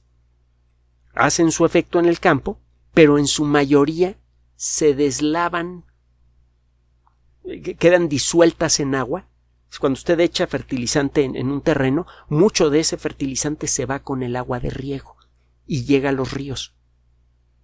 hacen 1.16 1.52
su 1.52 1.66
efecto 1.66 1.98
en 1.98 2.06
el 2.06 2.20
campo, 2.20 2.62
pero 2.94 3.18
en 3.18 3.26
su 3.26 3.46
mayoría 3.46 4.16
se 4.56 4.94
deslavan, 4.94 5.86
quedan 7.80 8.08
disueltas 8.08 8.80
en 8.80 8.94
agua. 8.94 9.28
Cuando 9.80 9.98
usted 9.98 10.20
echa 10.20 10.46
fertilizante 10.46 11.24
en, 11.24 11.36
en 11.36 11.50
un 11.50 11.62
terreno, 11.62 12.06
mucho 12.30 12.70
de 12.70 12.82
ese 12.82 12.98
fertilizante 12.98 13.66
se 13.66 13.88
va 13.88 14.04
con 14.04 14.22
el 14.22 14.36
agua 14.36 14.60
de 14.60 14.70
riego 14.70 15.18
y 15.66 15.86
llega 15.86 16.10
a 16.10 16.14
los 16.14 16.32
ríos. 16.32 16.76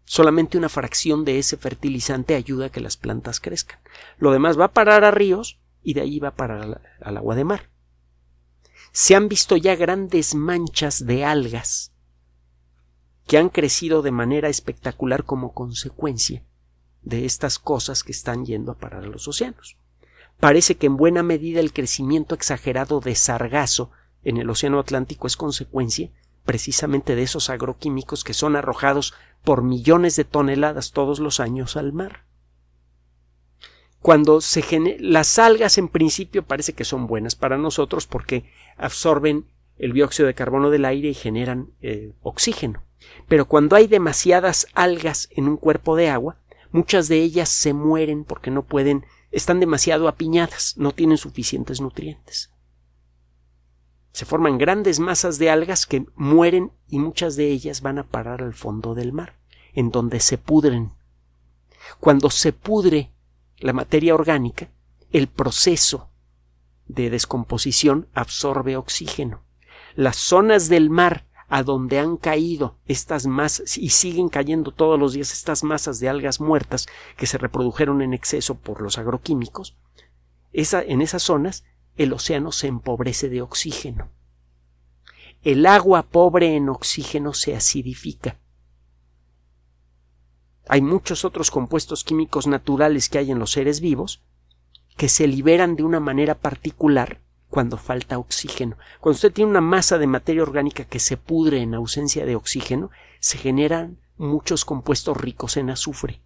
Solamente 0.05 0.57
una 0.57 0.69
fracción 0.69 1.23
de 1.23 1.37
ese 1.37 1.55
fertilizante 1.55 2.33
ayuda 2.33 2.65
a 2.65 2.69
que 2.71 2.81
las 2.81 2.97
plantas 2.97 3.39
crezcan. 3.39 3.79
Lo 4.17 4.31
demás 4.31 4.59
va 4.59 4.65
a 4.65 4.73
parar 4.73 5.03
a 5.03 5.11
ríos 5.11 5.59
y 5.83 5.93
de 5.93 6.01
ahí 6.01 6.19
va 6.19 6.29
a 6.29 6.35
parar 6.35 6.81
al 7.01 7.17
agua 7.17 7.35
de 7.35 7.43
mar. 7.43 7.69
Se 8.91 9.15
han 9.15 9.27
visto 9.27 9.57
ya 9.57 9.75
grandes 9.75 10.35
manchas 10.35 11.05
de 11.05 11.25
algas 11.25 11.93
que 13.27 13.37
han 13.37 13.49
crecido 13.49 14.01
de 14.01 14.11
manera 14.11 14.49
espectacular 14.49 15.23
como 15.23 15.53
consecuencia 15.53 16.43
de 17.01 17.25
estas 17.25 17.59
cosas 17.59 18.03
que 18.03 18.11
están 18.11 18.45
yendo 18.45 18.71
a 18.71 18.77
parar 18.77 19.03
a 19.03 19.07
los 19.07 19.27
océanos. 19.27 19.77
Parece 20.39 20.75
que 20.75 20.87
en 20.87 20.97
buena 20.97 21.23
medida 21.23 21.59
el 21.59 21.73
crecimiento 21.73 22.35
exagerado 22.35 22.99
de 22.99 23.15
sargazo 23.15 23.91
en 24.23 24.37
el 24.37 24.49
océano 24.49 24.79
Atlántico 24.79 25.27
es 25.27 25.37
consecuencia 25.37 26.11
precisamente 26.45 27.15
de 27.15 27.23
esos 27.23 27.49
agroquímicos 27.49 28.23
que 28.23 28.33
son 28.33 28.55
arrojados 28.55 29.13
por 29.43 29.63
millones 29.63 30.15
de 30.15 30.25
toneladas 30.25 30.91
todos 30.91 31.19
los 31.19 31.39
años 31.39 31.77
al 31.77 31.93
mar. 31.93 32.25
Cuando 34.03 34.39
se 34.41 34.63
las 34.99 35.39
algas 35.39 35.79
en 35.79 35.87
principio 35.87 36.43
parece 36.43 36.73
que 36.73 36.83
son 36.83 37.07
buenas 37.07 37.33
para 37.33 37.57
nosotros 37.57 38.05
porque 38.05 38.45
absorben 38.77 39.47
el 39.77 39.93
dióxido 39.93 40.27
de 40.27 40.35
carbono 40.35 40.69
del 40.69 40.85
aire 40.85 41.09
y 41.09 41.13
generan 41.15 41.71
eh, 41.81 42.13
oxígeno. 42.21 42.83
Pero 43.27 43.47
cuando 43.47 43.75
hay 43.75 43.87
demasiadas 43.87 44.67
algas 44.75 45.29
en 45.31 45.47
un 45.47 45.57
cuerpo 45.57 45.95
de 45.95 46.09
agua, 46.09 46.37
muchas 46.71 47.07
de 47.07 47.17
ellas 47.23 47.49
se 47.49 47.73
mueren 47.73 48.23
porque 48.23 48.51
no 48.51 48.63
pueden, 48.63 49.07
están 49.31 49.59
demasiado 49.59 50.07
apiñadas, 50.07 50.75
no 50.77 50.91
tienen 50.91 51.17
suficientes 51.17 51.81
nutrientes 51.81 52.53
se 54.13 54.25
forman 54.25 54.59
grandes 54.59 54.99
masas 54.99 55.39
de 55.39 55.49
algas 55.49 55.87
que 55.87 56.05
mueren 56.15 56.71
y 56.87 56.99
muchas 56.99 57.35
de 57.35 57.49
ellas 57.49 57.81
van 57.81 57.97
a 57.97 58.03
parar 58.03 58.43
al 58.43 58.53
fondo 58.53 58.93
del 58.93 59.11
mar, 59.11 59.39
en 59.73 59.89
donde 59.89 60.19
se 60.19 60.37
pudren. 60.37 60.91
Cuando 61.99 62.29
se 62.29 62.53
pudre 62.53 63.11
la 63.63 63.71
materia 63.71 64.13
orgánica, 64.13 64.69
el 65.11 65.29
proceso 65.29 66.09
de 66.85 67.09
descomposición 67.09 68.09
absorbe 68.13 68.75
oxígeno. 68.75 69.45
Las 69.95 70.17
zonas 70.17 70.67
del 70.67 70.89
mar 70.89 71.27
a 71.47 71.63
donde 71.63 71.97
han 71.97 72.17
caído 72.17 72.77
estas 72.87 73.25
masas 73.25 73.77
y 73.77 73.91
siguen 73.91 74.27
cayendo 74.27 74.71
todos 74.73 74.99
los 74.99 75.13
días 75.13 75.31
estas 75.31 75.63
masas 75.63 76.01
de 76.01 76.09
algas 76.09 76.41
muertas 76.41 76.87
que 77.15 77.25
se 77.25 77.37
reprodujeron 77.37 78.01
en 78.01 78.13
exceso 78.13 78.55
por 78.55 78.81
los 78.81 78.97
agroquímicos, 78.97 79.77
en 80.51 81.01
esas 81.01 81.23
zonas 81.23 81.63
el 81.95 82.11
océano 82.11 82.51
se 82.51 82.67
empobrece 82.67 83.29
de 83.29 83.41
oxígeno. 83.41 84.09
El 85.41 85.65
agua 85.67 86.03
pobre 86.03 86.57
en 86.57 86.67
oxígeno 86.67 87.33
se 87.33 87.55
acidifica. 87.55 88.41
Hay 90.67 90.81
muchos 90.81 91.25
otros 91.25 91.51
compuestos 91.51 92.03
químicos 92.03 92.47
naturales 92.47 93.09
que 93.09 93.17
hay 93.17 93.31
en 93.31 93.39
los 93.39 93.51
seres 93.51 93.79
vivos 93.81 94.21
que 94.97 95.09
se 95.09 95.27
liberan 95.27 95.75
de 95.75 95.83
una 95.83 95.99
manera 95.99 96.35
particular 96.35 97.19
cuando 97.49 97.77
falta 97.77 98.17
oxígeno. 98.17 98.77
Cuando 98.99 99.15
usted 99.15 99.33
tiene 99.33 99.51
una 99.51 99.61
masa 99.61 99.97
de 99.97 100.07
materia 100.07 100.43
orgánica 100.43 100.85
que 100.85 100.99
se 100.99 101.17
pudre 101.17 101.61
en 101.61 101.73
ausencia 101.73 102.25
de 102.25 102.35
oxígeno, 102.35 102.91
se 103.19 103.37
generan 103.37 103.99
muchos 104.17 104.65
compuestos 104.65 105.17
ricos 105.17 105.57
en 105.57 105.69
azufre. 105.69 106.21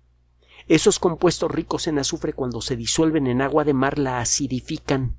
Esos 0.67 0.99
compuestos 0.99 1.49
ricos 1.49 1.87
en 1.87 1.99
azufre 1.99 2.33
cuando 2.33 2.61
se 2.61 2.75
disuelven 2.75 3.27
en 3.27 3.41
agua 3.41 3.63
de 3.63 3.73
mar 3.73 3.97
la 3.97 4.19
acidifican 4.19 5.15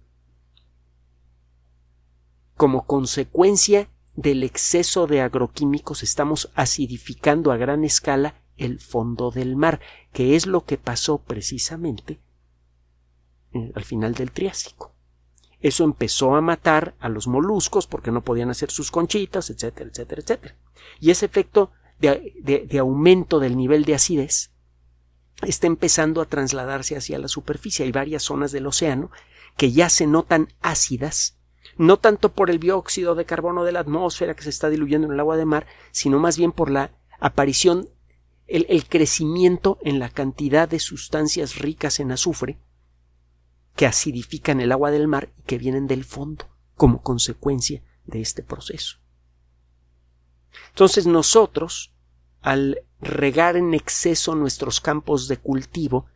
como 2.59 2.87
consecuencia 2.87 3.89
del 4.17 4.43
exceso 4.43 5.07
de 5.07 5.23
agroquímicos 5.23 6.03
estamos 6.03 6.51
acidificando 6.57 7.53
a 7.53 7.57
gran 7.57 7.85
escala 7.85 8.35
el 8.59 8.81
fondo 8.81 9.31
del 9.31 9.57
mar, 9.57 9.81
que 10.13 10.37
es 10.37 10.47
lo 10.47 10.65
que 10.65 10.79
pasó 10.79 11.19
precisamente 11.19 12.21
eh, 13.53 13.73
al 13.75 13.85
final 13.85 14.15
del 14.15 14.31
Triásico. 14.31 14.93
Eso 15.61 15.85
empezó 15.85 16.37
a 16.37 16.41
matar 16.41 16.95
a 17.01 17.09
los 17.09 17.27
moluscos 17.27 17.87
porque 17.87 18.13
no 18.13 18.23
podían 18.23 18.51
hacer 18.51 18.71
sus 18.71 18.91
conchitas, 18.91 19.51
etcétera, 19.51 19.91
etcétera, 19.91 20.23
etcétera. 20.23 20.57
Y 21.01 21.11
ese 21.11 21.27
efecto 21.27 21.73
de, 21.99 22.33
de 22.69 22.79
aumento 22.79 23.41
del 23.41 23.57
nivel 23.57 23.85
de 23.85 23.95
acidez 23.95 24.53
está 25.43 25.67
empezando 25.67 26.21
a 26.21 26.27
trasladarse 26.27 26.97
hacia 26.97 27.19
la 27.19 27.27
superficie. 27.27 27.85
Hay 27.85 27.93
varias 27.93 28.23
zonas 28.23 28.53
del 28.53 28.69
océano 28.69 29.11
que 29.57 29.73
ya 29.73 29.89
se 29.89 30.07
notan 30.07 30.53
ácidas 30.61 31.39
no 31.77 31.99
tanto 31.99 32.33
por 32.33 32.51
el 32.51 32.59
dióxido 32.59 33.15
de 33.15 33.25
carbono 33.25 33.65
de 33.65 33.73
la 33.73 33.81
atmósfera 33.81 34.35
que 34.35 34.43
se 34.43 34.51
está 34.51 34.69
diluyendo 34.69 35.07
en 35.07 35.15
el 35.15 35.21
agua 35.21 35.37
de 35.37 35.45
mar, 35.45 35.67
sino 35.93 36.19
más 36.19 36.37
bien 36.37 36.53
por 36.53 36.71
la 36.71 36.91
aparición, 37.21 37.89
el, 38.49 38.89
crecimiento 38.89 39.79
en 39.83 39.99
la 39.99 40.09
cantidad 40.09 40.69
de 40.69 40.81
sustancias 40.81 41.57
ricas 41.57 42.01
en 42.01 42.13
azufre 42.13 42.59
que 43.77 43.87
acidifican 43.87 44.61
el 44.61 44.73
agua 44.73 44.91
del 44.91 45.07
mar 45.07 45.31
y 45.37 45.43
que 45.43 45.59
vienen 45.59 45.87
del 45.87 46.05
fondo 46.05 46.47
como 46.75 47.03
consecuencia 47.03 47.83
de 48.07 48.21
este 48.21 48.43
proceso. 48.43 48.99
Entonces 50.71 51.07
nosotros, 51.07 51.95
al 52.41 52.83
regar 53.01 53.57
en 53.57 53.75
exceso 53.75 54.35
nuestros 54.35 54.81
campos 54.81 55.29
de 55.29 55.37
cultivo, 55.37 56.07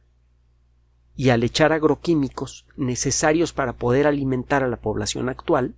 y 1.15 1.31
al 1.31 1.43
echar 1.45 1.73
agroquímicos 1.73 2.67
necesarios 2.77 3.53
para 3.53 3.77
poder 3.77 4.07
alimentar 4.07 4.63
a 4.63 4.69
la 4.69 4.81
población 4.81 5.29
actual, 5.29 5.77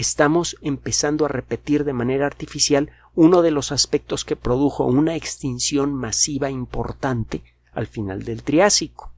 estamos 0.00 0.56
empezando 0.62 1.24
a 1.24 1.28
repetir 1.28 1.84
de 1.84 1.92
manera 1.92 2.26
artificial 2.26 2.90
uno 3.14 3.42
de 3.42 3.50
los 3.50 3.72
aspectos 3.72 4.24
que 4.24 4.36
produjo 4.36 4.84
una 4.84 5.16
extinción 5.16 5.94
masiva 5.94 6.50
importante 6.50 7.42
al 7.72 7.86
final 7.86 8.24
del 8.24 8.42
Triásico. 8.42 9.12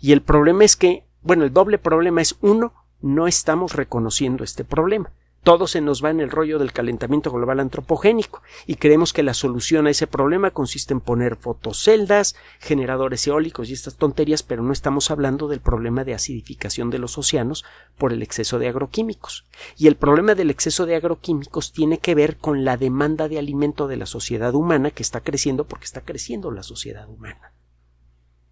Y 0.00 0.12
el 0.12 0.22
problema 0.22 0.64
es 0.64 0.76
que, 0.76 1.06
bueno, 1.22 1.44
el 1.44 1.52
doble 1.52 1.78
problema 1.78 2.20
es 2.20 2.36
uno, 2.40 2.74
no 3.00 3.26
estamos 3.26 3.74
reconociendo 3.74 4.44
este 4.44 4.64
problema 4.64 5.12
todo 5.42 5.66
se 5.66 5.80
nos 5.80 6.04
va 6.04 6.10
en 6.10 6.20
el 6.20 6.30
rollo 6.30 6.58
del 6.58 6.72
calentamiento 6.72 7.32
global 7.32 7.58
antropogénico 7.58 8.42
y 8.66 8.76
creemos 8.76 9.12
que 9.12 9.24
la 9.24 9.34
solución 9.34 9.86
a 9.86 9.90
ese 9.90 10.06
problema 10.06 10.52
consiste 10.52 10.94
en 10.94 11.00
poner 11.00 11.36
fotoceldas, 11.36 12.36
generadores 12.60 13.26
eólicos 13.26 13.68
y 13.68 13.72
estas 13.72 13.96
tonterías, 13.96 14.44
pero 14.44 14.62
no 14.62 14.72
estamos 14.72 15.10
hablando 15.10 15.48
del 15.48 15.60
problema 15.60 16.04
de 16.04 16.14
acidificación 16.14 16.90
de 16.90 17.00
los 17.00 17.18
océanos 17.18 17.64
por 17.98 18.12
el 18.12 18.22
exceso 18.22 18.60
de 18.60 18.68
agroquímicos. 18.68 19.44
Y 19.76 19.88
el 19.88 19.96
problema 19.96 20.36
del 20.36 20.50
exceso 20.50 20.86
de 20.86 20.94
agroquímicos 20.94 21.72
tiene 21.72 21.98
que 21.98 22.14
ver 22.14 22.36
con 22.36 22.64
la 22.64 22.76
demanda 22.76 23.28
de 23.28 23.38
alimento 23.38 23.88
de 23.88 23.96
la 23.96 24.06
sociedad 24.06 24.54
humana 24.54 24.92
que 24.92 25.02
está 25.02 25.20
creciendo 25.20 25.66
porque 25.66 25.86
está 25.86 26.02
creciendo 26.02 26.52
la 26.52 26.62
sociedad 26.62 27.08
humana. 27.08 27.52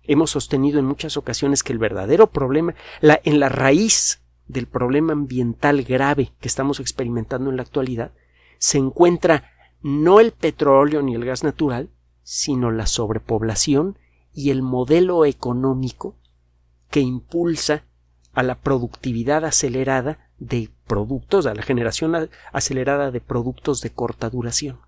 Hemos 0.03 0.31
sostenido 0.31 0.81
en 0.81 0.87
muchas 0.87 1.17
ocasiones 1.17 1.63
que 1.63 1.73
el 1.73 1.79
verdadero 1.79 2.27
problema, 2.27 2.75
en 3.01 3.39
la 3.39 3.49
raíz 3.49 4.21
del 4.51 4.67
problema 4.67 5.13
ambiental 5.13 5.83
grave 5.83 6.33
que 6.41 6.49
estamos 6.49 6.81
experimentando 6.81 7.51
en 7.51 7.57
la 7.57 7.63
actualidad 7.63 8.13
se 8.59 8.79
encuentra 8.79 9.51
no 9.81 10.21
el 10.21 10.33
petróleo 10.33 11.03
ni 11.03 11.15
el 11.15 11.25
gas 11.25 11.43
natural, 11.45 11.89
sino 12.23 12.71
la 12.71 12.87
sobrepoblación 12.87 13.99
y 14.35 14.51
el 14.51 14.63
modelo 14.63 15.25
económico 15.25 16.17
que 16.91 17.01
impulsa 17.01 17.85
a 18.33 18.43
la 18.43 18.61
productividad 18.61 19.45
acelerada 19.45 20.31
de 20.39 20.71
productos, 20.87 21.47
a 21.47 21.55
la 21.55 21.63
generación 21.63 22.29
acelerada 22.53 23.11
de 23.11 23.21
productos 23.21 23.81
de 23.81 23.91
corta 23.91 24.31
duración, 24.31 24.81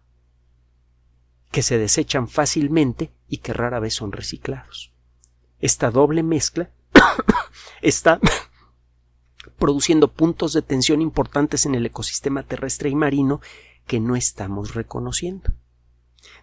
que 1.51 1.63
se 1.63 1.79
desechan 1.79 2.29
fácilmente 2.29 3.13
y 3.29 3.39
que 3.39 3.53
rara 3.53 3.81
vez 3.81 3.95
son 3.95 4.13
reciclados. 4.13 4.93
Esta 5.61 5.91
doble 5.91 6.23
mezcla 6.23 6.71
está 7.83 8.21
produciendo 9.63 10.09
puntos 10.09 10.55
de 10.55 10.63
tensión 10.63 11.01
importantes 11.01 11.67
en 11.67 11.77
el 11.77 11.87
ecosistema 11.87 12.43
terrestre 12.43 12.91
y 12.91 12.97
marino 12.97 13.41
que 13.87 14.01
no 14.01 14.17
estamos 14.17 14.75
reconociendo. 14.75 15.53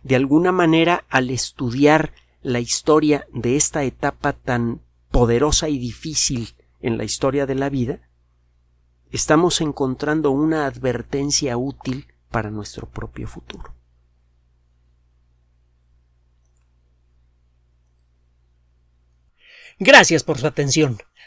De 0.03 0.15
alguna 0.15 0.53
manera, 0.53 1.03
al 1.09 1.29
estudiar 1.29 2.13
la 2.41 2.61
historia 2.61 3.27
de 3.33 3.57
esta 3.57 3.83
etapa 3.83 4.31
tan 4.31 4.79
poderosa 5.11 5.67
y 5.67 5.79
difícil 5.79 6.55
en 6.79 6.97
la 6.97 7.03
historia 7.03 7.45
de 7.45 7.55
la 7.55 7.67
vida, 7.67 8.09
estamos 9.11 9.59
encontrando 9.59 10.31
una 10.31 10.65
advertencia 10.65 11.57
útil 11.57 12.07
para 12.31 12.51
nuestro 12.51 12.87
propio 12.87 13.27
futuro. 13.27 13.75
Gracias 19.77 20.23
por 20.23 20.37
su 20.37 20.47
atención 20.47 20.99